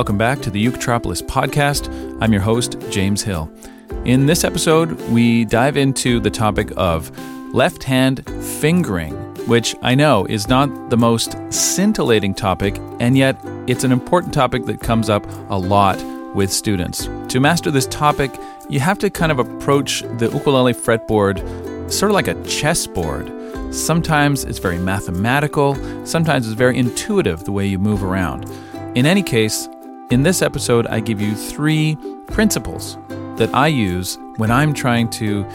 welcome 0.00 0.16
back 0.16 0.40
to 0.40 0.48
the 0.48 0.64
Uketropolis 0.64 1.20
podcast. 1.20 1.92
I'm 2.22 2.32
your 2.32 2.40
host, 2.40 2.78
James 2.88 3.22
Hill. 3.22 3.52
In 4.06 4.24
this 4.24 4.44
episode, 4.44 4.98
we 5.10 5.44
dive 5.44 5.76
into 5.76 6.20
the 6.20 6.30
topic 6.30 6.72
of 6.78 7.12
left 7.52 7.84
hand 7.84 8.24
fingering, 8.42 9.12
which 9.46 9.76
I 9.82 9.94
know 9.94 10.24
is 10.24 10.48
not 10.48 10.88
the 10.88 10.96
most 10.96 11.36
scintillating 11.50 12.32
topic, 12.32 12.78
and 12.98 13.18
yet 13.18 13.38
it's 13.66 13.84
an 13.84 13.92
important 13.92 14.32
topic 14.32 14.64
that 14.64 14.80
comes 14.80 15.10
up 15.10 15.22
a 15.50 15.58
lot 15.58 16.02
with 16.34 16.50
students. 16.50 17.06
To 17.28 17.38
master 17.38 17.70
this 17.70 17.86
topic, 17.88 18.34
you 18.70 18.80
have 18.80 18.98
to 19.00 19.10
kind 19.10 19.30
of 19.30 19.38
approach 19.38 20.00
the 20.16 20.30
ukulele 20.32 20.72
fretboard 20.72 21.42
sort 21.92 22.10
of 22.10 22.14
like 22.14 22.28
a 22.28 22.42
chessboard. 22.44 23.30
Sometimes 23.74 24.44
it's 24.44 24.60
very 24.60 24.78
mathematical, 24.78 25.76
sometimes 26.06 26.46
it's 26.46 26.56
very 26.56 26.78
intuitive 26.78 27.44
the 27.44 27.52
way 27.52 27.66
you 27.66 27.78
move 27.78 28.02
around. 28.02 28.50
In 28.96 29.04
any 29.04 29.22
case, 29.22 29.68
in 30.10 30.22
this 30.22 30.42
episode, 30.42 30.86
I 30.88 31.00
give 31.00 31.20
you 31.20 31.34
three 31.34 31.96
principles 32.26 32.98
that 33.36 33.54
I 33.54 33.68
use 33.68 34.18
when 34.36 34.50
I'm 34.50 34.74
trying 34.74 35.08
to 35.10 35.46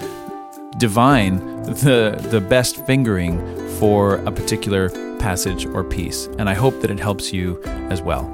divine 0.77 1.63
the, 1.63 2.17
the 2.29 2.41
best 2.41 2.85
fingering 2.85 3.39
for 3.79 4.15
a 4.25 4.31
particular 4.31 4.89
passage 5.17 5.65
or 5.65 5.83
piece. 5.83 6.27
And 6.39 6.49
I 6.49 6.53
hope 6.53 6.81
that 6.81 6.91
it 6.91 6.99
helps 6.99 7.31
you 7.33 7.61
as 7.63 8.01
well. 8.01 8.31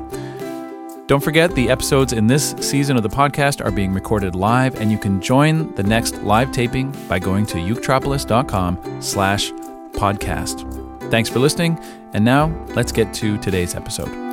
Don't 1.08 1.24
forget, 1.24 1.54
the 1.56 1.70
episodes 1.70 2.14
in 2.14 2.28
this 2.28 2.52
season 2.62 2.96
of 2.96 3.04
the 3.04 3.10
podcast 3.10 3.64
are 3.66 3.72
being 3.72 3.94
recorded 3.94 4.34
live, 4.34 4.80
and 4.80 4.92
you 4.92 4.98
can 4.98 5.20
join 5.20 5.74
the 5.76 5.84
next 5.84 6.16
live 6.22 6.54
taping 6.54 6.92
by 7.10 7.20
going 7.20 7.46
to 7.48 7.58
uketropolis.com 7.58 9.02
slash 9.02 9.52
podcast. 9.92 11.12
Thanks 11.12 11.28
for 11.28 11.40
listening, 11.40 11.78
and 12.14 12.24
now 12.24 12.48
let's 12.76 12.94
get 12.94 13.14
to 13.16 13.38
today's 13.40 13.76
episode. 13.76 14.31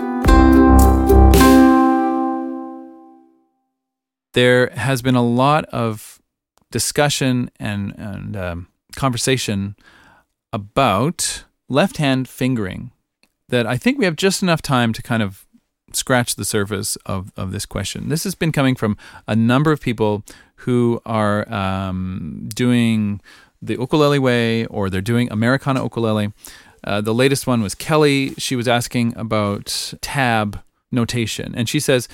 There 4.39 4.71
has 4.77 5.03
been 5.03 5.17
a 5.17 5.23
lot 5.45 5.65
of 5.65 6.23
discussion 6.71 7.51
and, 7.59 7.93
and 7.99 8.37
um, 8.37 8.69
conversation 8.95 9.75
about 10.53 11.43
left 11.69 11.97
hand 11.97 12.29
fingering 12.29 12.93
that 13.49 13.67
I 13.67 13.77
think 13.77 13.99
we 13.99 14.05
have 14.05 14.15
just 14.15 14.41
enough 14.41 14.63
time 14.63 14.93
to 14.93 15.03
kind 15.03 15.25
of 15.25 15.45
scratch 15.93 16.37
the 16.37 16.45
surface 16.45 16.95
of, 17.05 17.33
of 17.37 17.51
this 17.51 17.67
question. 17.67 18.11
This 18.11 18.23
has 18.23 18.37
been 18.37 18.53
coming 18.53 18.77
from 18.77 18.97
a 19.27 19.35
number 19.35 19.73
of 19.73 19.81
people 19.81 20.23
who 20.63 21.03
are 21.05 21.53
um, 21.53 22.49
doing 22.55 23.21
the 23.61 23.75
ukulele 23.75 24.21
way 24.21 24.67
or 24.67 24.89
they're 24.89 25.01
doing 25.01 25.33
Americana 25.33 25.83
ukulele. 25.83 26.33
Uh, 26.85 27.01
the 27.01 27.13
latest 27.13 27.49
one 27.49 27.61
was 27.61 27.75
Kelly. 27.75 28.35
She 28.39 28.55
was 28.55 28.69
asking 28.69 29.17
about 29.17 29.95
tab 30.01 30.63
notation. 30.93 31.57
And 31.57 31.69
she 31.69 31.81
says, 31.81 32.09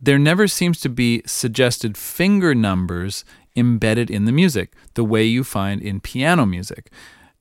there 0.00 0.18
never 0.18 0.46
seems 0.46 0.80
to 0.80 0.88
be 0.88 1.22
suggested 1.26 1.96
finger 1.96 2.54
numbers 2.54 3.24
embedded 3.54 4.10
in 4.10 4.26
the 4.26 4.32
music, 4.32 4.72
the 4.94 5.04
way 5.04 5.24
you 5.24 5.42
find 5.42 5.80
in 5.80 6.00
piano 6.00 6.44
music. 6.44 6.90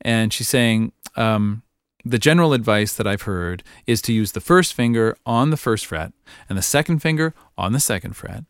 And 0.02 0.31
she's 0.31 0.47
saying, 0.47 0.94
um, 1.16 1.64
the 2.06 2.20
general 2.20 2.53
advice 2.53 2.94
that 2.94 3.08
I've 3.08 3.23
heard 3.23 3.64
is 3.88 4.02
to 4.03 4.14
use 4.14 4.31
the 4.31 4.39
first 4.39 4.73
finger 4.73 5.17
on 5.25 5.50
the 5.50 5.58
first 5.58 5.86
fret, 5.86 6.14
and 6.47 6.58
the 6.58 6.62
second 6.62 7.00
finger 7.00 7.34
on 7.58 7.73
the 7.73 7.80
second 7.80 8.16
fret, 8.16 8.44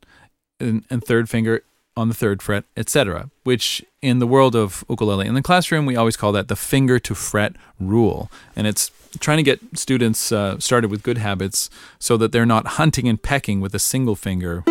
and, 0.59 0.83
and 0.89 1.03
third 1.03 1.29
finger 1.29 1.63
on 1.97 2.09
the 2.09 2.13
third 2.13 2.41
fret, 2.41 2.65
etc. 2.75 3.29
Which 3.43 3.83
in 4.01 4.19
the 4.19 4.27
world 4.27 4.55
of 4.55 4.83
ukulele 4.89 5.27
in 5.27 5.33
the 5.33 5.41
classroom, 5.41 5.85
we 5.85 5.95
always 5.95 6.17
call 6.17 6.33
that 6.33 6.49
the 6.49 6.57
finger 6.57 6.99
to 6.99 7.15
fret 7.15 7.55
rule. 7.79 8.29
And 8.55 8.67
it's 8.67 8.91
trying 9.19 9.37
to 9.37 9.43
get 9.43 9.59
students 9.75 10.31
uh, 10.31 10.59
started 10.59 10.89
with 10.89 11.03
good 11.03 11.17
habits 11.17 11.69
so 11.99 12.17
that 12.17 12.31
they're 12.31 12.45
not 12.45 12.67
hunting 12.67 13.07
and 13.07 13.21
pecking 13.21 13.61
with 13.61 13.73
a 13.75 13.79
single 13.79 14.15
finger 14.15 14.61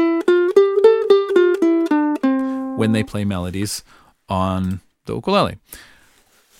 when 2.76 2.92
they 2.92 3.02
play 3.02 3.24
melodies 3.24 3.82
on 4.28 4.80
the 5.06 5.14
ukulele. 5.14 5.58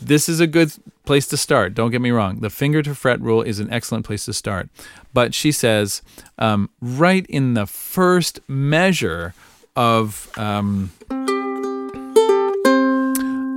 This 0.01 0.29
is 0.29 0.41
a 0.41 0.47
good 0.47 0.73
place 1.05 1.27
to 1.29 1.37
start. 1.37 1.75
Don't 1.75 1.91
get 1.91 2.01
me 2.01 2.11
wrong. 2.11 2.41
The 2.41 2.51
finger 2.51 2.83
to 2.83 2.95
fret 2.95 3.21
rule 3.21 3.43
is 3.43 3.61
an 3.61 3.71
excellent 3.71 4.05
place 4.05 4.25
to 4.27 4.33
start. 4.33 4.69
But 5.13 5.35
she 5.35 5.53
says, 5.53 6.03
um, 6.39 6.71
right 6.81 7.25
in 7.27 7.55
the 7.55 7.67
first 7.67 8.41
measure 8.49 9.35
of 9.77 10.31
um, 10.37 10.93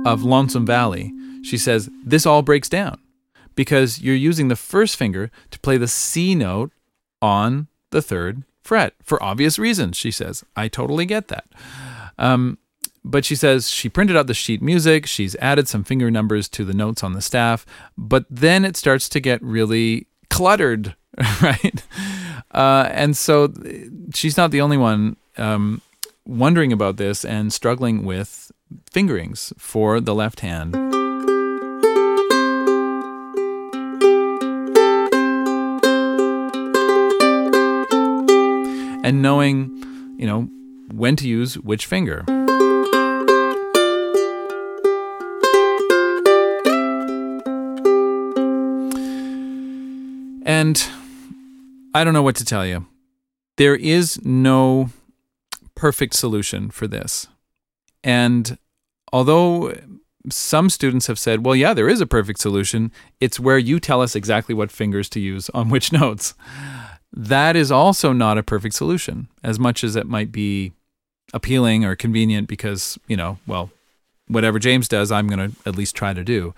of 0.06 0.22
Lonesome 0.22 0.64
Valley, 0.64 1.12
she 1.42 1.58
says 1.58 1.90
this 2.04 2.24
all 2.24 2.42
breaks 2.42 2.68
down 2.68 2.98
because 3.58 4.00
you're 4.00 4.14
using 4.14 4.46
the 4.46 4.54
first 4.54 4.94
finger 4.94 5.32
to 5.50 5.58
play 5.58 5.76
the 5.76 5.88
C 5.88 6.36
note 6.36 6.70
on 7.20 7.66
the 7.90 8.00
third 8.00 8.44
fret 8.62 8.94
for 9.02 9.20
obvious 9.20 9.58
reasons. 9.58 9.96
She 9.96 10.12
says, 10.12 10.44
I 10.54 10.68
totally 10.68 11.04
get 11.04 11.26
that. 11.26 11.46
Um, 12.20 12.58
but 13.04 13.24
she 13.24 13.34
says 13.34 13.68
she 13.68 13.88
printed 13.88 14.16
out 14.16 14.28
the 14.28 14.32
sheet 14.32 14.62
music, 14.62 15.06
she's 15.06 15.34
added 15.40 15.66
some 15.66 15.82
finger 15.82 16.08
numbers 16.08 16.48
to 16.50 16.64
the 16.64 16.72
notes 16.72 17.02
on 17.02 17.14
the 17.14 17.20
staff, 17.20 17.66
but 17.96 18.26
then 18.30 18.64
it 18.64 18.76
starts 18.76 19.08
to 19.08 19.18
get 19.18 19.42
really 19.42 20.06
cluttered, 20.30 20.94
right? 21.42 21.82
Uh, 22.52 22.88
and 22.92 23.16
so 23.16 23.52
she's 24.14 24.36
not 24.36 24.52
the 24.52 24.60
only 24.60 24.76
one 24.76 25.16
um, 25.36 25.82
wondering 26.24 26.72
about 26.72 26.96
this 26.96 27.24
and 27.24 27.52
struggling 27.52 28.04
with 28.04 28.52
fingerings 28.88 29.52
for 29.58 30.00
the 30.00 30.14
left 30.14 30.40
hand. 30.40 30.87
And 39.08 39.22
knowing, 39.22 40.16
you 40.18 40.26
know, 40.26 40.50
when 40.92 41.16
to 41.16 41.26
use 41.26 41.54
which 41.54 41.86
finger. 41.86 42.26
And 50.44 50.86
I 51.94 52.04
don't 52.04 52.12
know 52.12 52.20
what 52.20 52.36
to 52.36 52.44
tell 52.44 52.66
you. 52.66 52.86
There 53.56 53.76
is 53.76 54.22
no 54.26 54.90
perfect 55.74 56.12
solution 56.12 56.68
for 56.68 56.86
this. 56.86 57.28
And 58.04 58.58
although 59.10 59.74
some 60.28 60.68
students 60.68 61.06
have 61.06 61.18
said, 61.18 61.46
well, 61.46 61.56
yeah, 61.56 61.72
there 61.72 61.88
is 61.88 62.02
a 62.02 62.06
perfect 62.06 62.40
solution, 62.40 62.92
it's 63.20 63.40
where 63.40 63.56
you 63.56 63.80
tell 63.80 64.02
us 64.02 64.14
exactly 64.14 64.54
what 64.54 64.70
fingers 64.70 65.08
to 65.08 65.18
use 65.18 65.48
on 65.54 65.70
which 65.70 65.92
notes. 65.94 66.34
That 67.12 67.56
is 67.56 67.72
also 67.72 68.12
not 68.12 68.38
a 68.38 68.42
perfect 68.42 68.74
solution, 68.74 69.28
as 69.42 69.58
much 69.58 69.82
as 69.82 69.96
it 69.96 70.06
might 70.06 70.30
be 70.30 70.72
appealing 71.32 71.84
or 71.84 71.96
convenient 71.96 72.48
because, 72.48 72.98
you 73.06 73.16
know, 73.16 73.38
well, 73.46 73.70
whatever 74.28 74.58
James 74.58 74.88
does, 74.88 75.10
I'm 75.10 75.26
going 75.26 75.50
to 75.50 75.56
at 75.66 75.76
least 75.76 75.96
try 75.96 76.12
to 76.12 76.22
do. 76.24 76.54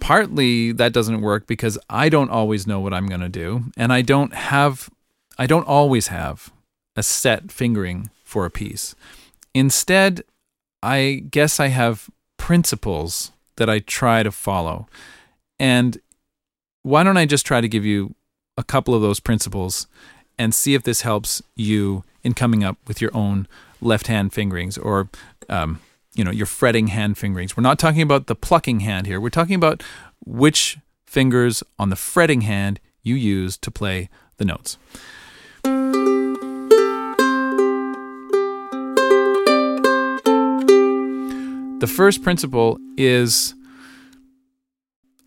Partly 0.00 0.72
that 0.72 0.92
doesn't 0.92 1.22
work 1.22 1.46
because 1.46 1.78
I 1.88 2.08
don't 2.08 2.30
always 2.30 2.66
know 2.66 2.80
what 2.80 2.92
I'm 2.92 3.06
going 3.06 3.22
to 3.22 3.28
do, 3.28 3.64
and 3.76 3.92
I 3.92 4.02
don't 4.02 4.34
have, 4.34 4.90
I 5.38 5.46
don't 5.46 5.66
always 5.66 6.08
have 6.08 6.52
a 6.96 7.02
set 7.02 7.50
fingering 7.50 8.10
for 8.24 8.44
a 8.44 8.50
piece. 8.50 8.94
Instead, 9.54 10.22
I 10.82 11.22
guess 11.30 11.58
I 11.58 11.68
have 11.68 12.10
principles 12.36 13.32
that 13.56 13.70
I 13.70 13.78
try 13.78 14.22
to 14.22 14.30
follow. 14.30 14.86
And 15.58 15.98
why 16.82 17.02
don't 17.02 17.16
I 17.16 17.24
just 17.24 17.46
try 17.46 17.60
to 17.60 17.68
give 17.68 17.84
you 17.84 18.14
a 18.56 18.64
couple 18.64 18.94
of 18.94 19.02
those 19.02 19.20
principles 19.20 19.86
and 20.38 20.54
see 20.54 20.74
if 20.74 20.82
this 20.82 21.02
helps 21.02 21.42
you 21.54 22.04
in 22.22 22.34
coming 22.34 22.64
up 22.64 22.76
with 22.86 23.00
your 23.00 23.10
own 23.14 23.46
left 23.80 24.06
hand 24.06 24.32
fingerings 24.32 24.78
or 24.78 25.08
um, 25.48 25.80
you 26.14 26.24
know 26.24 26.30
your 26.30 26.46
fretting 26.46 26.88
hand 26.88 27.18
fingerings. 27.18 27.56
We're 27.56 27.62
not 27.62 27.78
talking 27.78 28.02
about 28.02 28.26
the 28.26 28.34
plucking 28.34 28.80
hand 28.80 29.06
here. 29.06 29.20
We're 29.20 29.30
talking 29.30 29.56
about 29.56 29.82
which 30.24 30.78
fingers 31.06 31.62
on 31.78 31.90
the 31.90 31.96
fretting 31.96 32.42
hand 32.42 32.80
you 33.02 33.14
use 33.14 33.56
to 33.58 33.70
play 33.70 34.08
the 34.38 34.44
notes. 34.44 34.78
The 41.80 41.86
first 41.86 42.22
principle 42.22 42.78
is 42.96 43.54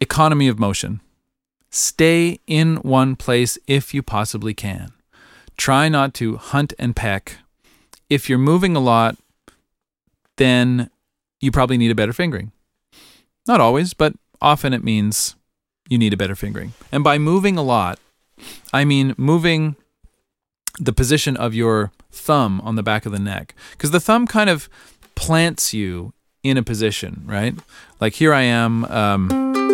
economy 0.01 0.48
of 0.48 0.57
motion. 0.57 1.01
Stay 1.77 2.39
in 2.47 2.77
one 2.77 3.15
place 3.15 3.59
if 3.68 3.94
you 3.94 4.01
possibly 4.01 4.56
can. 4.56 4.94
Try 5.57 5.89
not 5.89 6.15
to 6.15 6.38
hunt 6.38 6.74
and 6.79 6.95
peck. 6.95 7.38
If 8.09 8.27
you're 8.27 8.39
moving 8.39 8.75
a 8.75 8.79
lot, 8.79 9.15
then 10.38 10.89
you 11.39 11.51
probably 11.51 11.77
need 11.77 11.91
a 11.91 11.95
better 11.95 12.13
fingering. 12.13 12.51
Not 13.47 13.62
always, 13.62 13.94
but 13.94 14.15
often 14.41 14.74
it 14.74 14.83
means 14.83 15.35
you 15.88 16.00
need 16.00 16.13
a 16.13 16.18
better 16.18 16.35
fingering. 16.35 16.74
And 16.91 17.03
by 17.03 17.19
moving 17.19 17.59
a 17.59 17.63
lot, 17.63 18.00
I 18.74 18.83
mean 18.83 19.13
moving 19.15 19.75
the 20.79 20.94
position 20.94 21.38
of 21.38 21.53
your 21.53 21.91
thumb 22.12 22.59
on 22.62 22.75
the 22.75 22.81
back 22.81 23.06
of 23.06 23.12
the 23.12 23.19
neck. 23.19 23.53
Because 23.74 23.91
the 23.91 24.00
thumb 24.00 24.25
kind 24.25 24.50
of 24.50 24.68
plants 25.13 25.75
you 25.75 26.13
in 26.41 26.57
a 26.57 26.63
position, 26.63 27.21
right? 27.27 27.53
Like 28.01 28.13
here 28.13 28.33
I 28.33 28.41
am. 28.41 28.83
Um, 28.85 29.67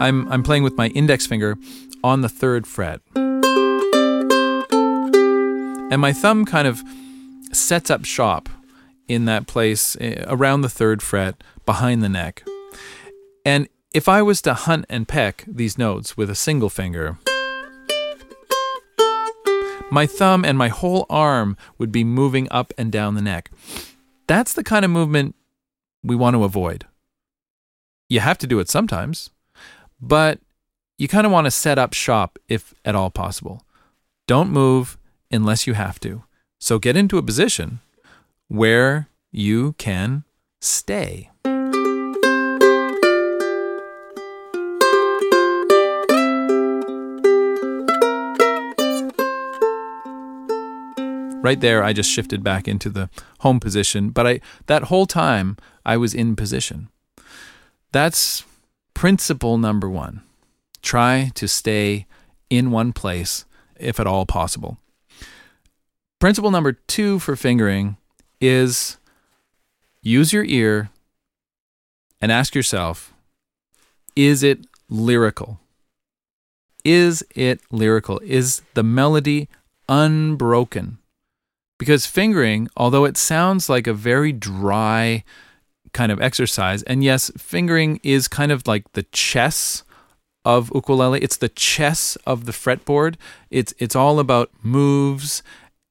I'm 0.00 0.26
I'm 0.32 0.42
playing 0.42 0.62
with 0.62 0.76
my 0.78 0.88
index 0.88 1.26
finger 1.26 1.56
on 2.02 2.22
the 2.22 2.28
third 2.28 2.66
fret. 2.66 3.02
And 5.92 6.00
my 6.00 6.12
thumb 6.12 6.44
kind 6.46 6.66
of 6.66 6.82
sets 7.52 7.90
up 7.90 8.04
shop 8.04 8.48
in 9.08 9.26
that 9.26 9.46
place 9.46 9.96
eh, 10.00 10.24
around 10.26 10.62
the 10.62 10.68
third 10.68 11.02
fret 11.02 11.42
behind 11.66 12.02
the 12.02 12.08
neck. 12.08 12.42
And 13.44 13.68
if 13.92 14.08
I 14.08 14.22
was 14.22 14.40
to 14.42 14.54
hunt 14.54 14.86
and 14.88 15.06
peck 15.06 15.44
these 15.46 15.76
notes 15.76 16.16
with 16.16 16.30
a 16.30 16.34
single 16.34 16.70
finger, 16.70 17.18
my 19.90 20.06
thumb 20.06 20.44
and 20.44 20.56
my 20.56 20.68
whole 20.68 21.04
arm 21.10 21.56
would 21.76 21.92
be 21.92 22.04
moving 22.04 22.46
up 22.50 22.72
and 22.78 22.92
down 22.92 23.16
the 23.16 23.22
neck. 23.22 23.50
That's 24.28 24.52
the 24.52 24.62
kind 24.64 24.84
of 24.84 24.90
movement 24.90 25.34
we 26.02 26.14
want 26.16 26.34
to 26.34 26.44
avoid. 26.44 26.86
You 28.08 28.20
have 28.20 28.38
to 28.38 28.46
do 28.46 28.60
it 28.60 28.68
sometimes, 28.68 29.30
but 30.00 30.40
you 30.98 31.08
kind 31.08 31.26
of 31.26 31.32
want 31.32 31.46
to 31.46 31.50
set 31.50 31.78
up 31.78 31.94
shop 31.94 32.38
if 32.48 32.74
at 32.84 32.94
all 32.94 33.10
possible. 33.10 33.62
Don't 34.26 34.50
move 34.50 34.98
unless 35.30 35.66
you 35.66 35.74
have 35.74 35.98
to. 36.00 36.24
So 36.58 36.78
get 36.78 36.96
into 36.96 37.18
a 37.18 37.22
position 37.22 37.80
where 38.48 39.08
you 39.32 39.74
can 39.78 40.24
stay. 40.60 41.30
Right 51.42 51.60
there, 51.60 51.82
I 51.82 51.94
just 51.94 52.10
shifted 52.10 52.44
back 52.44 52.68
into 52.68 52.90
the 52.90 53.08
home 53.38 53.60
position, 53.60 54.10
but 54.10 54.26
I 54.26 54.40
that 54.66 54.84
whole 54.84 55.06
time 55.06 55.56
I 55.86 55.96
was 55.96 56.12
in 56.12 56.36
position. 56.36 56.90
That's 57.92 58.44
principle 59.00 59.56
number 59.56 59.88
one. 59.88 60.20
Try 60.82 61.30
to 61.36 61.48
stay 61.48 62.04
in 62.50 62.70
one 62.70 62.92
place 62.92 63.46
if 63.76 63.98
at 63.98 64.06
all 64.06 64.26
possible. 64.26 64.76
Principle 66.18 66.50
number 66.50 66.72
two 66.72 67.18
for 67.18 67.34
fingering 67.34 67.96
is 68.42 68.98
use 70.02 70.34
your 70.34 70.44
ear 70.44 70.90
and 72.20 72.30
ask 72.30 72.54
yourself 72.54 73.14
is 74.14 74.42
it 74.42 74.66
lyrical? 74.90 75.60
Is 76.84 77.24
it 77.34 77.62
lyrical? 77.70 78.20
Is 78.22 78.60
the 78.74 78.82
melody 78.82 79.48
unbroken? 79.88 80.98
Because 81.78 82.04
fingering, 82.04 82.68
although 82.76 83.06
it 83.06 83.16
sounds 83.16 83.70
like 83.70 83.86
a 83.86 83.94
very 83.94 84.30
dry 84.30 85.24
kind 85.92 86.12
of 86.12 86.20
exercise, 86.20 86.82
and 86.84 87.04
yes, 87.04 87.30
fingering 87.36 88.00
is 88.02 88.28
kind 88.28 88.52
of 88.52 88.66
like 88.66 88.92
the 88.92 89.04
chess 89.04 89.84
of 90.44 90.70
ukulele. 90.74 91.20
It's 91.20 91.36
the 91.36 91.48
chess 91.48 92.16
of 92.26 92.46
the 92.46 92.52
fretboard. 92.52 93.16
It's 93.50 93.74
it's 93.78 93.96
all 93.96 94.18
about 94.18 94.50
moves 94.62 95.42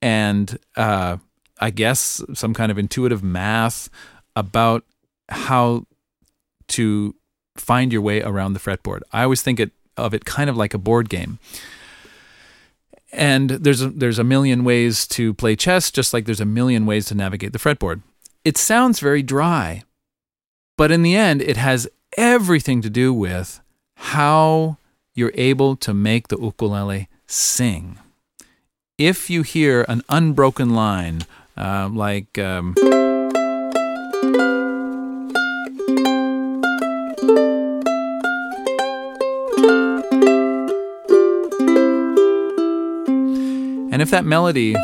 and 0.02 0.58
uh, 0.76 1.18
I 1.60 1.70
guess 1.70 2.22
some 2.34 2.54
kind 2.54 2.72
of 2.72 2.78
intuitive 2.78 3.22
math 3.22 3.90
about 4.36 4.86
how 5.28 5.86
to 6.70 7.16
find 7.58 7.92
your 7.92 8.02
way 8.02 8.22
around 8.22 8.54
the 8.54 8.60
fretboard. 8.60 9.02
I 9.12 9.24
always 9.24 9.42
think 9.42 9.60
it, 9.60 9.72
of 9.98 10.14
it 10.14 10.24
kind 10.24 10.50
of 10.50 10.56
like 10.56 10.74
a 10.74 10.78
board 10.78 11.10
game 11.10 11.40
and 13.12 13.50
there's 13.50 13.82
a, 13.82 13.90
there's 13.90 14.20
a 14.20 14.24
million 14.24 14.64
ways 14.64 15.08
to 15.08 15.34
play 15.34 15.56
chess, 15.56 15.92
just 15.92 16.14
like 16.14 16.26
there's 16.26 16.42
a 16.42 16.46
million 16.46 16.86
ways 16.86 17.08
to 17.08 17.16
navigate 17.16 17.54
the 17.54 17.60
fretboard. 17.60 18.02
It 18.46 18.58
sounds 18.58 19.00
very 19.00 19.24
dry, 19.24 19.84
but 20.80 20.92
in 20.94 21.02
the 21.02 21.14
end, 21.14 21.42
it 21.42 21.58
has 21.58 21.90
everything 22.16 22.82
to 22.82 22.90
do 22.90 23.14
with 23.14 23.60
how 23.96 24.78
you're 25.14 25.34
able 25.36 25.76
to 25.76 25.94
make 25.94 26.30
the 26.30 26.38
ukulele 26.40 27.10
sing. 27.28 28.00
If 28.98 29.30
you 29.30 29.42
hear 29.44 29.86
an 29.90 30.04
unbroken 30.08 30.70
line, 30.70 31.24
uh, 31.58 31.90
like. 31.92 32.40
Um, 32.40 32.76
And 43.92 44.02
if 44.02 44.12
that 44.12 44.24
melody 44.24 44.78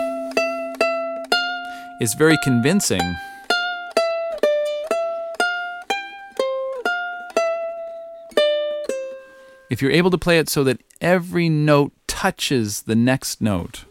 is 2.01 2.15
very 2.15 2.37
convincing, 2.43 3.15
if 9.69 9.81
you're 9.81 9.91
able 9.91 10.11
to 10.11 10.17
play 10.17 10.37
it 10.37 10.49
so 10.49 10.63
that 10.63 10.81
every 11.01 11.49
note 11.49 11.91
touches 12.07 12.83
the 12.83 12.95
next 12.95 13.41
note, 13.41 13.85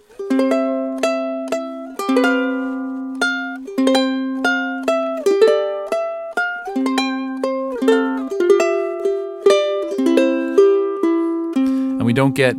and 11.97 12.05
we 12.05 12.13
don't 12.13 12.35
get 12.35 12.55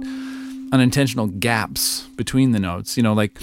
unintentional 0.71 1.27
gaps 1.27 2.07
between 2.17 2.51
the 2.51 2.59
notes. 2.59 2.97
You 2.97 3.03
know, 3.03 3.13
like 3.13 3.39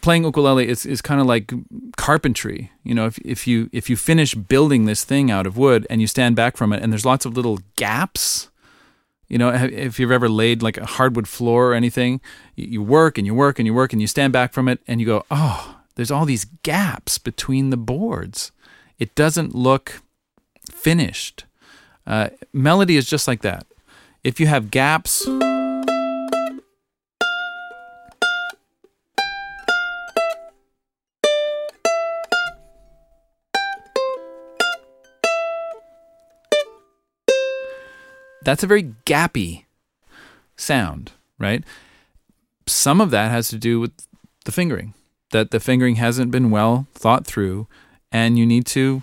playing 0.00 0.24
ukulele 0.24 0.68
is, 0.68 0.84
is 0.84 1.00
kind 1.00 1.20
of 1.20 1.26
like 1.26 1.52
carpentry. 2.00 2.72
You 2.82 2.94
know, 2.94 3.04
if, 3.04 3.18
if 3.18 3.46
you 3.46 3.68
if 3.72 3.90
you 3.90 3.96
finish 3.96 4.34
building 4.34 4.86
this 4.86 5.04
thing 5.04 5.30
out 5.30 5.46
of 5.46 5.58
wood 5.58 5.86
and 5.90 6.00
you 6.00 6.06
stand 6.06 6.34
back 6.34 6.56
from 6.56 6.72
it 6.72 6.82
and 6.82 6.90
there's 6.90 7.04
lots 7.04 7.26
of 7.26 7.36
little 7.36 7.58
gaps, 7.76 8.48
you 9.28 9.36
know, 9.36 9.50
if 9.50 10.00
you've 10.00 10.10
ever 10.10 10.26
laid 10.26 10.62
like 10.62 10.78
a 10.78 10.86
hardwood 10.86 11.28
floor 11.28 11.72
or 11.72 11.74
anything, 11.74 12.22
you 12.56 12.82
work 12.82 13.18
and 13.18 13.26
you 13.26 13.34
work 13.34 13.58
and 13.58 13.66
you 13.66 13.74
work 13.74 13.92
and 13.92 14.00
you 14.00 14.08
stand 14.08 14.32
back 14.32 14.54
from 14.54 14.66
it 14.66 14.80
and 14.88 14.98
you 14.98 15.06
go, 15.06 15.26
oh, 15.30 15.76
there's 15.94 16.10
all 16.10 16.24
these 16.24 16.46
gaps 16.62 17.18
between 17.18 17.68
the 17.68 17.76
boards. 17.76 18.50
It 18.98 19.14
doesn't 19.14 19.54
look 19.54 20.00
finished. 20.72 21.44
Uh, 22.06 22.30
melody 22.50 22.96
is 22.96 23.04
just 23.04 23.28
like 23.28 23.42
that. 23.42 23.66
If 24.24 24.40
you 24.40 24.46
have 24.46 24.70
gaps, 24.70 25.26
that's 38.50 38.64
a 38.64 38.66
very 38.66 38.94
gappy 39.06 39.64
sound, 40.56 41.12
right? 41.38 41.62
Some 42.66 43.00
of 43.00 43.12
that 43.12 43.30
has 43.30 43.46
to 43.48 43.56
do 43.56 43.78
with 43.78 43.92
the 44.44 44.50
fingering, 44.50 44.92
that 45.30 45.52
the 45.52 45.60
fingering 45.60 45.96
hasn't 45.96 46.32
been 46.32 46.50
well 46.50 46.88
thought 46.92 47.24
through, 47.24 47.68
and 48.10 48.36
you 48.36 48.44
need 48.44 48.66
to 48.66 49.02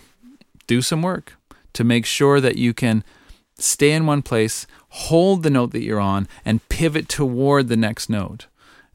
do 0.67 0.81
some 0.81 1.01
work 1.01 1.37
to 1.71 1.85
make 1.85 2.05
sure 2.05 2.41
that 2.41 2.57
you 2.57 2.73
can 2.73 3.05
stay 3.57 3.93
in 3.93 4.05
one 4.05 4.21
place, 4.21 4.67
hold 4.89 5.43
the 5.43 5.49
note 5.49 5.71
that 5.71 5.83
you're 5.83 5.97
on, 5.97 6.27
and 6.43 6.67
pivot 6.67 7.07
toward 7.07 7.69
the 7.69 7.77
next 7.77 8.09
note. 8.09 8.47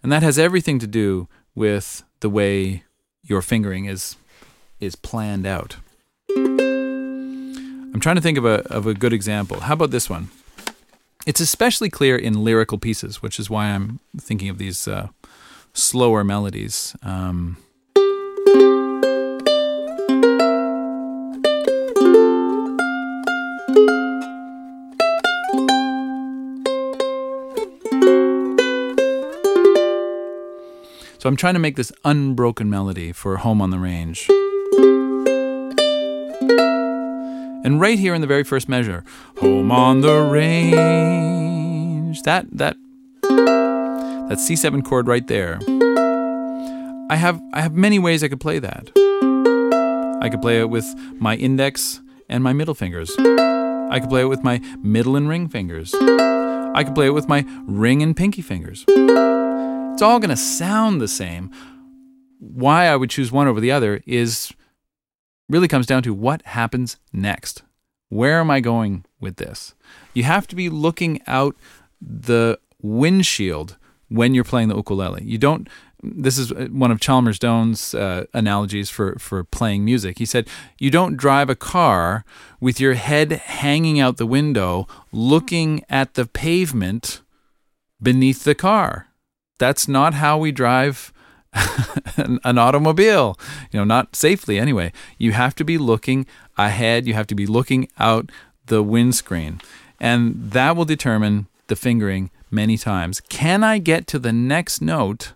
And 0.02 0.12
that 0.12 0.22
has 0.22 0.38
everything 0.38 0.78
to 0.80 0.86
do 0.86 1.28
with 1.54 2.04
the 2.20 2.28
way 2.28 2.84
your 3.22 3.40
fingering 3.40 3.86
is 3.86 4.16
is 4.80 4.96
planned 4.96 5.46
out. 5.46 5.76
I'm 6.36 8.00
trying 8.00 8.16
to 8.16 8.22
think 8.22 8.36
of 8.36 8.44
a, 8.44 8.66
of 8.68 8.86
a 8.86 8.94
good 8.94 9.12
example. 9.12 9.60
How 9.60 9.74
about 9.74 9.92
this 9.92 10.10
one? 10.10 10.28
It's 11.24 11.40
especially 11.40 11.88
clear 11.88 12.16
in 12.16 12.42
lyrical 12.42 12.78
pieces, 12.78 13.22
which 13.22 13.38
is 13.38 13.48
why 13.48 13.66
I'm 13.66 14.00
thinking 14.18 14.48
of 14.48 14.58
these 14.58 14.88
uh, 14.88 15.08
slower 15.72 16.24
melodies. 16.24 16.96
Um, 17.02 17.58
So 31.18 31.28
I'm 31.28 31.36
trying 31.36 31.54
to 31.54 31.60
make 31.60 31.76
this 31.76 31.92
unbroken 32.04 32.68
melody 32.68 33.12
for 33.12 33.36
Home 33.36 33.62
on 33.62 33.70
the 33.70 33.78
Range. 33.78 34.28
And 37.64 37.80
right 37.80 37.98
here 37.98 38.14
in 38.14 38.20
the 38.20 38.26
very 38.26 38.44
first 38.44 38.68
measure, 38.68 39.04
home 39.38 39.70
on 39.70 40.00
the 40.00 40.20
range. 40.20 42.22
That 42.22 42.46
that 42.52 42.76
that 43.22 44.38
C7 44.38 44.84
chord 44.84 45.06
right 45.06 45.26
there. 45.26 45.58
I 47.10 47.16
have 47.16 47.40
I 47.52 47.60
have 47.60 47.74
many 47.74 47.98
ways 47.98 48.24
I 48.24 48.28
could 48.28 48.40
play 48.40 48.58
that. 48.58 48.90
I 50.22 50.28
could 50.28 50.40
play 50.40 50.60
it 50.60 50.70
with 50.70 50.86
my 51.18 51.36
index 51.36 52.00
and 52.28 52.42
my 52.42 52.52
middle 52.52 52.74
fingers. 52.74 53.14
I 53.18 53.98
could 54.00 54.08
play 54.08 54.22
it 54.22 54.28
with 54.28 54.42
my 54.42 54.60
middle 54.82 55.16
and 55.16 55.28
ring 55.28 55.48
fingers. 55.48 55.94
I 55.94 56.82
could 56.84 56.94
play 56.94 57.06
it 57.06 57.14
with 57.14 57.28
my 57.28 57.44
ring 57.66 58.02
and 58.02 58.16
pinky 58.16 58.40
fingers. 58.40 58.84
It's 58.88 60.00
all 60.00 60.18
going 60.18 60.30
to 60.30 60.36
sound 60.36 61.00
the 61.00 61.08
same. 61.08 61.50
Why 62.38 62.86
I 62.86 62.96
would 62.96 63.10
choose 63.10 63.30
one 63.30 63.46
over 63.46 63.60
the 63.60 63.70
other 63.70 64.00
is 64.06 64.52
really 65.48 65.68
comes 65.68 65.86
down 65.86 66.02
to 66.04 66.14
what 66.14 66.42
happens 66.42 66.96
next. 67.12 67.62
Where 68.08 68.40
am 68.40 68.50
I 68.50 68.60
going 68.60 69.04
with 69.20 69.36
this? 69.36 69.74
You 70.14 70.24
have 70.24 70.46
to 70.48 70.56
be 70.56 70.68
looking 70.68 71.20
out 71.26 71.56
the 72.00 72.58
windshield 72.80 73.76
when 74.08 74.34
you're 74.34 74.44
playing 74.44 74.68
the 74.68 74.76
ukulele. 74.76 75.22
You 75.24 75.38
don't 75.38 75.68
this 76.02 76.36
is 76.36 76.52
one 76.70 76.90
of 76.90 77.00
Chalmers 77.00 77.38
Doane's 77.38 77.94
uh, 77.94 78.24
analogies 78.34 78.90
for, 78.90 79.16
for 79.18 79.44
playing 79.44 79.84
music. 79.84 80.18
He 80.18 80.26
said, 80.26 80.48
You 80.78 80.90
don't 80.90 81.16
drive 81.16 81.48
a 81.48 81.54
car 81.54 82.24
with 82.60 82.80
your 82.80 82.94
head 82.94 83.32
hanging 83.32 84.00
out 84.00 84.16
the 84.16 84.26
window 84.26 84.88
looking 85.12 85.84
at 85.88 86.14
the 86.14 86.26
pavement 86.26 87.22
beneath 88.02 88.42
the 88.42 88.56
car. 88.56 89.08
That's 89.58 89.86
not 89.86 90.14
how 90.14 90.38
we 90.38 90.50
drive 90.50 91.12
an, 91.52 92.38
an 92.44 92.58
automobile, 92.58 93.38
you 93.70 93.78
know, 93.78 93.84
not 93.84 94.14
safely 94.16 94.58
anyway. 94.58 94.92
You 95.18 95.32
have 95.32 95.54
to 95.56 95.64
be 95.64 95.78
looking 95.78 96.26
ahead, 96.56 97.06
you 97.06 97.14
have 97.14 97.26
to 97.28 97.34
be 97.34 97.46
looking 97.46 97.88
out 97.98 98.30
the 98.66 98.82
windscreen, 98.82 99.60
and 100.00 100.52
that 100.52 100.76
will 100.76 100.84
determine 100.84 101.46
the 101.68 101.76
fingering 101.76 102.30
many 102.50 102.76
times. 102.76 103.20
Can 103.28 103.64
I 103.64 103.78
get 103.78 104.06
to 104.08 104.18
the 104.18 104.32
next 104.32 104.80
note 104.80 105.32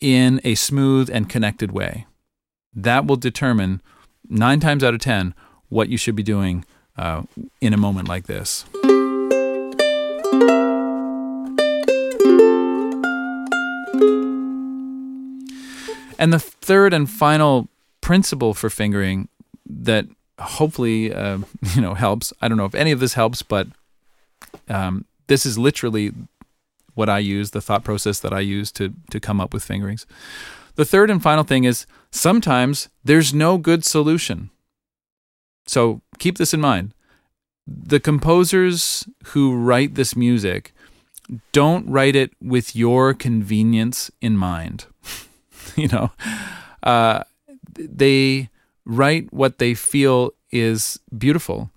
in 0.00 0.40
a 0.44 0.54
smooth 0.54 1.10
and 1.12 1.28
connected 1.28 1.72
way? 1.72 2.06
That 2.74 3.06
will 3.06 3.16
determine 3.16 3.80
nine 4.28 4.60
times 4.60 4.82
out 4.82 4.94
of 4.94 5.00
10 5.00 5.34
what 5.68 5.88
you 5.88 5.96
should 5.96 6.16
be 6.16 6.22
doing 6.22 6.64
uh, 6.96 7.22
in 7.60 7.72
a 7.72 7.76
moment 7.76 8.08
like 8.08 8.26
this. 8.26 8.64
And 16.18 16.32
the 16.32 16.38
third 16.38 16.92
and 16.92 17.08
final 17.08 17.68
principle 18.00 18.54
for 18.54 18.70
fingering 18.70 19.28
that 19.66 20.06
hopefully 20.38 21.12
uh, 21.12 21.38
you 21.74 21.80
know 21.80 21.94
helps. 21.94 22.32
I 22.40 22.48
don't 22.48 22.58
know 22.58 22.64
if 22.64 22.74
any 22.74 22.92
of 22.92 23.00
this 23.00 23.14
helps, 23.14 23.42
but 23.42 23.66
um, 24.68 25.04
this 25.26 25.46
is 25.46 25.58
literally 25.58 26.12
what 26.94 27.08
I 27.08 27.18
use, 27.18 27.50
the 27.50 27.60
thought 27.60 27.84
process 27.84 28.20
that 28.20 28.32
I 28.32 28.40
use 28.40 28.70
to 28.72 28.92
to 29.10 29.20
come 29.20 29.40
up 29.40 29.52
with 29.52 29.64
fingerings. 29.64 30.06
The 30.76 30.84
third 30.84 31.10
and 31.10 31.22
final 31.22 31.44
thing 31.44 31.64
is 31.64 31.86
sometimes 32.10 32.88
there's 33.04 33.32
no 33.32 33.58
good 33.58 33.84
solution. 33.84 34.50
So 35.66 36.00
keep 36.18 36.38
this 36.38 36.52
in 36.52 36.60
mind. 36.60 36.94
The 37.66 38.00
composers 38.00 39.08
who 39.26 39.56
write 39.56 39.94
this 39.94 40.14
music 40.14 40.72
don't 41.52 41.88
write 41.88 42.14
it 42.14 42.32
with 42.42 42.76
your 42.76 43.14
convenience 43.14 44.10
in 44.20 44.36
mind. 44.36 44.86
you 45.76 45.88
know, 45.88 46.12
uh, 46.82 47.24
they 47.76 48.50
write 48.84 49.32
what 49.32 49.58
they 49.58 49.74
feel 49.74 50.32
is 50.50 51.00
beautiful, 51.16 51.70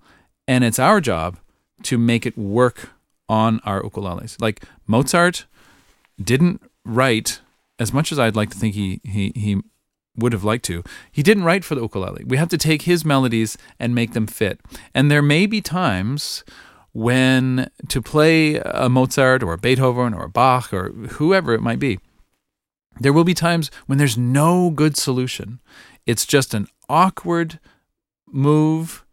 and 0.46 0.64
it's 0.64 0.78
our 0.78 1.00
job 1.00 1.38
to 1.84 1.98
make 1.98 2.26
it 2.26 2.36
work 2.36 2.90
on 3.28 3.60
our 3.64 3.82
ukuleles. 3.82 4.40
Like 4.40 4.64
Mozart 4.86 5.46
didn't 6.22 6.62
write 6.84 7.40
as 7.78 7.92
much 7.92 8.10
as 8.10 8.18
I'd 8.18 8.36
like 8.36 8.50
to 8.50 8.58
think 8.58 8.74
he 8.74 9.00
he 9.04 9.32
he 9.34 9.60
would 10.16 10.32
have 10.32 10.44
liked 10.44 10.64
to. 10.66 10.82
He 11.12 11.22
didn't 11.22 11.44
write 11.44 11.64
for 11.64 11.74
the 11.74 11.82
ukulele. 11.82 12.24
We 12.24 12.36
have 12.36 12.48
to 12.48 12.58
take 12.58 12.82
his 12.82 13.04
melodies 13.04 13.56
and 13.78 13.94
make 13.94 14.12
them 14.12 14.26
fit. 14.26 14.60
And 14.92 15.10
there 15.10 15.22
may 15.22 15.46
be 15.46 15.60
times 15.60 16.42
when 16.92 17.70
to 17.88 18.02
play 18.02 18.56
a 18.56 18.88
Mozart 18.88 19.42
or 19.42 19.52
a 19.52 19.58
Beethoven 19.58 20.12
or 20.14 20.24
a 20.24 20.28
Bach 20.28 20.72
or 20.72 20.90
whoever 20.90 21.54
it 21.54 21.60
might 21.60 21.78
be, 21.78 22.00
there 23.00 23.12
will 23.12 23.24
be 23.24 23.34
times 23.34 23.70
when 23.86 23.98
there's 23.98 24.18
no 24.18 24.70
good 24.70 24.96
solution. 24.96 25.60
It's 26.06 26.26
just 26.26 26.54
an 26.54 26.66
awkward 26.88 27.58
move 28.26 29.04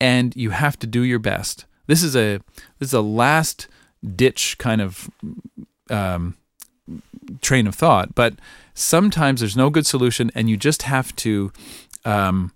and 0.00 0.34
you 0.36 0.50
have 0.50 0.78
to 0.80 0.86
do 0.86 1.02
your 1.02 1.18
best. 1.18 1.66
This 1.86 2.02
is 2.02 2.16
a 2.16 2.40
this 2.78 2.88
is 2.88 2.94
a 2.94 3.00
last 3.00 3.68
ditch 4.16 4.58
kind 4.58 4.80
of 4.80 5.10
um, 5.90 6.36
train 7.40 7.66
of 7.66 7.74
thought, 7.74 8.14
but 8.14 8.34
sometimes 8.74 9.40
there's 9.40 9.56
no 9.56 9.70
good 9.70 9.86
solution 9.86 10.30
and 10.34 10.50
you 10.50 10.56
just 10.56 10.82
have 10.82 11.14
to 11.16 11.52
um, 12.04 12.52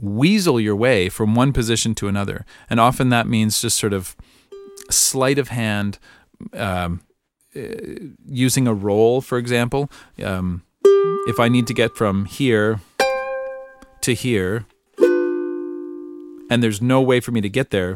weasel 0.00 0.60
your 0.60 0.76
way 0.76 1.08
from 1.08 1.34
one 1.34 1.52
position 1.52 1.94
to 1.94 2.08
another. 2.08 2.44
And 2.68 2.80
often 2.80 3.08
that 3.10 3.26
means 3.26 3.60
just 3.60 3.78
sort 3.78 3.92
of 3.92 4.16
sleight 4.90 5.38
of 5.38 5.48
hand, 5.48 5.98
um, 6.52 7.00
using 7.54 8.66
a 8.66 8.74
roll, 8.74 9.20
for 9.20 9.38
example, 9.38 9.90
um, 10.22 10.62
if 11.26 11.38
I 11.38 11.48
need 11.48 11.66
to 11.66 11.74
get 11.74 11.96
from 11.96 12.24
here 12.24 12.80
to 14.02 14.14
here, 14.14 14.66
and 16.50 16.62
there's 16.62 16.82
no 16.82 17.00
way 17.00 17.20
for 17.20 17.30
me 17.30 17.40
to 17.40 17.48
get 17.48 17.70
there, 17.70 17.94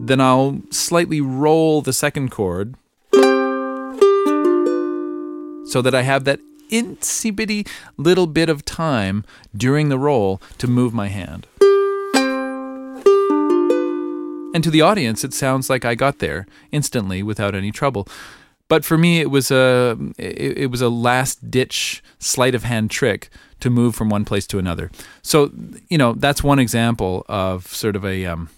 then 0.00 0.20
I'll 0.20 0.60
slightly 0.70 1.20
roll 1.20 1.82
the 1.82 1.92
second 1.92 2.30
chord 2.30 2.74
so 5.66 5.82
that 5.82 5.94
I 5.94 6.02
have 6.02 6.24
that 6.24 6.40
itsy 6.70 7.34
bitty 7.34 7.66
little 7.96 8.26
bit 8.26 8.48
of 8.48 8.64
time 8.64 9.24
during 9.56 9.88
the 9.88 9.98
roll 9.98 10.40
to 10.58 10.68
move 10.68 10.92
my 10.94 11.08
hand. 11.08 11.46
And 14.56 14.64
to 14.64 14.70
the 14.70 14.80
audience, 14.80 15.22
it 15.22 15.34
sounds 15.34 15.68
like 15.68 15.84
I 15.84 15.94
got 15.94 16.18
there 16.18 16.46
instantly 16.72 17.22
without 17.22 17.54
any 17.54 17.70
trouble. 17.70 18.08
But 18.68 18.86
for 18.86 18.96
me, 18.96 19.20
it 19.20 19.30
was 19.30 19.50
a 19.50 19.98
it, 20.16 20.56
it 20.56 20.70
was 20.70 20.80
a 20.80 20.88
last 20.88 21.50
ditch 21.50 22.02
sleight 22.18 22.54
of 22.54 22.64
hand 22.64 22.90
trick 22.90 23.28
to 23.60 23.68
move 23.68 23.94
from 23.94 24.08
one 24.08 24.24
place 24.24 24.46
to 24.46 24.58
another. 24.58 24.90
So 25.20 25.52
you 25.90 25.98
know 25.98 26.14
that's 26.14 26.42
one 26.42 26.58
example 26.58 27.26
of 27.28 27.66
sort 27.66 27.96
of 27.96 28.04
a 28.06 28.24
um, 28.24 28.48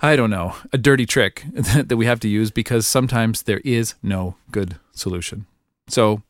I 0.00 0.16
don't 0.16 0.30
know 0.30 0.56
a 0.72 0.76
dirty 0.76 1.06
trick 1.06 1.44
that 1.52 1.96
we 1.96 2.06
have 2.06 2.18
to 2.18 2.28
use 2.28 2.50
because 2.50 2.84
sometimes 2.84 3.42
there 3.42 3.62
is 3.64 3.94
no 4.02 4.34
good 4.50 4.74
solution. 4.92 5.46
So 5.86 6.22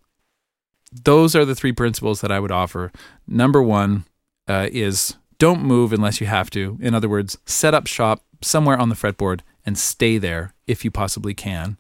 those 0.93 1.35
are 1.35 1.47
the 1.47 1.55
three 1.55 1.73
principles 1.73 2.21
that 2.21 2.31
I 2.31 2.41
would 2.41 2.53
offer. 2.53 2.93
Number 3.27 3.63
one 3.63 4.05
uh, 4.47 4.69
is 4.71 5.17
don't 5.39 5.63
move 5.63 5.93
unless 5.93 6.21
you 6.21 6.27
have 6.27 6.51
to. 6.51 6.79
In 6.81 6.95
other 6.95 7.09
words, 7.09 7.39
set 7.47 7.75
up 7.75 7.87
shop 7.87 8.23
somewhere 8.43 8.79
on 8.79 8.89
the 8.89 8.95
fretboard 8.95 9.41
and 9.65 9.79
stay 9.79 10.19
there 10.19 10.55
if 10.67 10.85
you 10.85 10.91
possibly 10.91 11.35
can. 11.35 11.77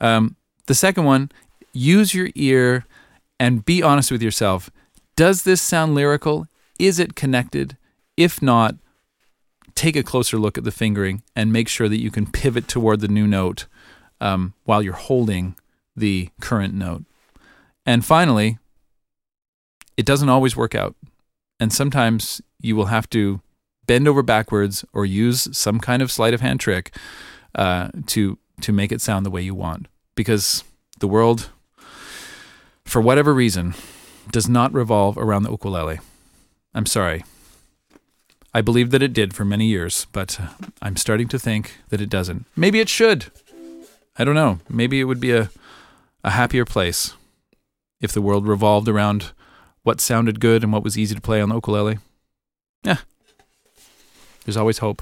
Um, 0.00 0.36
the 0.66 0.74
second 0.74 1.04
one, 1.04 1.30
use 1.72 2.14
your 2.14 2.28
ear 2.34 2.86
and 3.38 3.64
be 3.64 3.82
honest 3.82 4.10
with 4.10 4.22
yourself. 4.22 4.70
Does 5.16 5.42
this 5.42 5.62
sound 5.62 5.94
lyrical? 5.94 6.46
Is 6.78 6.98
it 6.98 7.14
connected? 7.14 7.76
If 8.16 8.42
not, 8.42 8.76
take 9.74 9.96
a 9.96 10.02
closer 10.02 10.38
look 10.38 10.58
at 10.58 10.64
the 10.64 10.72
fingering 10.72 11.22
and 11.36 11.52
make 11.52 11.68
sure 11.68 11.88
that 11.88 12.00
you 12.00 12.10
can 12.10 12.30
pivot 12.30 12.68
toward 12.68 13.00
the 13.00 13.08
new 13.08 13.26
note 13.26 13.66
um, 14.20 14.54
while 14.64 14.82
you're 14.82 14.92
holding 14.94 15.56
the 15.96 16.30
current 16.40 16.74
note. 16.74 17.04
And 17.86 18.04
finally, 18.04 18.58
it 19.96 20.06
doesn't 20.06 20.28
always 20.28 20.56
work 20.56 20.74
out. 20.74 20.94
And 21.60 21.72
sometimes 21.72 22.40
you 22.60 22.76
will 22.76 22.86
have 22.86 23.08
to 23.10 23.40
bend 23.86 24.06
over 24.06 24.22
backwards 24.22 24.84
or 24.92 25.04
use 25.04 25.48
some 25.56 25.80
kind 25.80 26.02
of 26.02 26.12
sleight 26.12 26.34
of 26.34 26.40
hand 26.40 26.60
trick 26.60 26.94
uh, 27.54 27.88
to 28.06 28.38
to 28.60 28.72
make 28.72 28.90
it 28.90 29.00
sound 29.00 29.24
the 29.24 29.30
way 29.30 29.42
you 29.42 29.54
want. 29.54 29.86
Because 30.14 30.64
the 30.98 31.08
world, 31.08 31.50
for 32.84 33.00
whatever 33.00 33.32
reason, 33.32 33.74
does 34.30 34.48
not 34.48 34.72
revolve 34.72 35.16
around 35.16 35.44
the 35.44 35.50
ukulele. 35.50 36.00
I'm 36.74 36.86
sorry. 36.86 37.24
I 38.52 38.60
believed 38.60 38.90
that 38.92 39.02
it 39.02 39.12
did 39.12 39.34
for 39.34 39.44
many 39.44 39.66
years, 39.66 40.06
but 40.12 40.40
I'm 40.82 40.96
starting 40.96 41.28
to 41.28 41.38
think 41.38 41.76
that 41.90 42.00
it 42.00 42.10
doesn't. 42.10 42.46
Maybe 42.56 42.80
it 42.80 42.88
should. 42.88 43.26
I 44.18 44.24
don't 44.24 44.34
know. 44.34 44.58
Maybe 44.68 45.00
it 45.00 45.04
would 45.04 45.20
be 45.20 45.32
a, 45.32 45.50
a 46.24 46.30
happier 46.30 46.64
place 46.64 47.14
if 48.00 48.12
the 48.12 48.22
world 48.22 48.48
revolved 48.48 48.88
around 48.88 49.32
what 49.88 50.02
sounded 50.02 50.38
good 50.38 50.62
and 50.62 50.70
what 50.70 50.84
was 50.84 50.98
easy 50.98 51.14
to 51.14 51.20
play 51.22 51.40
on 51.40 51.48
the 51.48 51.54
ukulele. 51.54 51.96
Yeah. 52.84 52.98
There's 54.44 54.58
always 54.58 54.76
hope. 54.76 55.00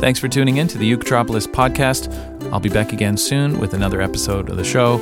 Thanks 0.00 0.18
for 0.18 0.28
tuning 0.28 0.56
in 0.56 0.66
to 0.68 0.78
the 0.78 0.90
Uketropolis 0.90 1.46
podcast. 1.46 2.10
I'll 2.50 2.58
be 2.58 2.70
back 2.70 2.94
again 2.94 3.18
soon 3.18 3.60
with 3.60 3.74
another 3.74 4.00
episode 4.00 4.48
of 4.48 4.56
the 4.56 4.64
show. 4.64 4.98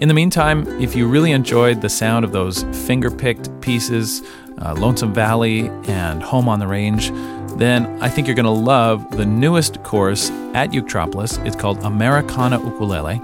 In 0.00 0.08
the 0.08 0.14
meantime, 0.14 0.68
if 0.82 0.94
you 0.94 1.08
really 1.08 1.32
enjoyed 1.32 1.80
the 1.80 1.88
sound 1.88 2.26
of 2.26 2.32
those 2.32 2.64
finger 2.86 3.10
picked 3.10 3.58
pieces, 3.62 4.22
uh, 4.60 4.74
Lonesome 4.74 5.14
Valley 5.14 5.68
and 5.88 6.22
Home 6.22 6.46
on 6.46 6.58
the 6.58 6.66
Range, 6.66 7.10
then 7.58 8.02
I 8.02 8.08
think 8.08 8.26
you're 8.26 8.36
going 8.36 8.44
to 8.44 8.50
love 8.50 9.10
the 9.16 9.26
newest 9.26 9.82
course 9.82 10.30
at 10.54 10.70
Uketropolis. 10.70 11.44
It's 11.46 11.56
called 11.56 11.82
Americana 11.82 12.62
Ukulele. 12.62 13.20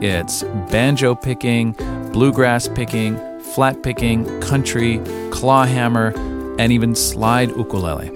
It's 0.00 0.42
banjo 0.70 1.14
picking, 1.14 1.72
bluegrass 2.12 2.68
picking, 2.68 3.18
flat 3.40 3.82
picking, 3.82 4.40
country, 4.40 4.98
clawhammer, 5.30 6.12
and 6.58 6.72
even 6.72 6.94
slide 6.94 7.50
ukulele. 7.50 8.10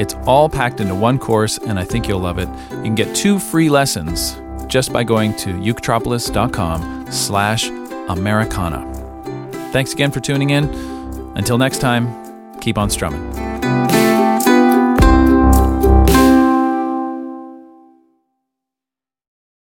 It's 0.00 0.14
all 0.26 0.48
packed 0.48 0.80
into 0.80 0.94
one 0.94 1.18
course, 1.18 1.58
and 1.58 1.78
I 1.78 1.84
think 1.84 2.06
you'll 2.06 2.20
love 2.20 2.38
it. 2.38 2.48
You 2.70 2.82
can 2.82 2.94
get 2.94 3.14
two 3.16 3.38
free 3.38 3.68
lessons 3.68 4.36
just 4.66 4.92
by 4.92 5.04
going 5.04 5.34
to 5.36 5.50
uketropolis.com 5.50 7.10
slash 7.10 7.68
Americana. 8.08 8.92
Thanks 9.72 9.92
again 9.92 10.10
for 10.10 10.20
tuning 10.20 10.50
in. 10.50 10.64
Until 11.36 11.58
next 11.58 11.78
time, 11.78 12.60
keep 12.60 12.78
on 12.78 12.90
strumming. 12.90 13.45